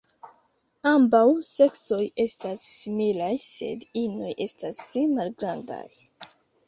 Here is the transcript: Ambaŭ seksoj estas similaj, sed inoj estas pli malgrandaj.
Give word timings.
Ambaŭ 0.91 1.19
seksoj 1.49 1.99
estas 2.25 2.63
similaj, 2.77 3.29
sed 3.45 3.85
inoj 4.05 4.33
estas 4.47 4.83
pli 4.89 5.05
malgrandaj. 5.17 5.85